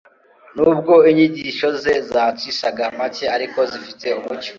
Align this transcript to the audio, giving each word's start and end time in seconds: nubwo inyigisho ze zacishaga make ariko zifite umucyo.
nubwo 0.55 0.93
inyigisho 1.09 1.67
ze 1.81 1.93
zacishaga 2.11 2.83
make 2.97 3.25
ariko 3.35 3.59
zifite 3.71 4.07
umucyo. 4.19 4.49